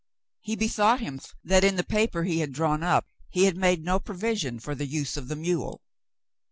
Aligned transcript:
He 0.39 0.55
bethought 0.55 0.99
him 0.99 1.21
that 1.43 1.63
in 1.63 1.75
the 1.75 1.83
paper 1.83 2.23
he 2.23 2.39
had 2.39 2.51
drawn 2.53 2.81
up 2.81 3.05
he 3.29 3.43
had 3.43 3.55
made 3.55 3.85
no 3.85 3.99
provision 3.99 4.57
for 4.59 4.73
the 4.73 4.87
use 4.87 5.15
of 5.15 5.27
the 5.27 5.35
mule. 5.35 5.83